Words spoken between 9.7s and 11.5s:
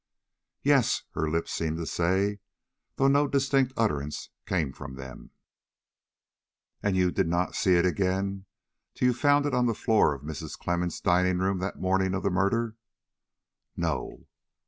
floor of Mrs. Clemmens' dining